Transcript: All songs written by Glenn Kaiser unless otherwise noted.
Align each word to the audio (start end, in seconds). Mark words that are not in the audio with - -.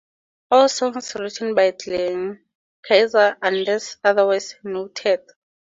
All 0.49 0.67
songs 0.67 1.13
written 1.13 1.53
by 1.53 1.69
Glenn 1.69 2.43
Kaiser 2.81 3.37
unless 3.39 3.97
otherwise 4.03 4.55
noted. 4.63 5.19